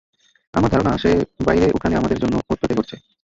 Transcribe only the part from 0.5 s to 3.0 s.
আমার ধারণা সে বাইরে ওখানে আমাদের জন্য ওতপেতে করছে।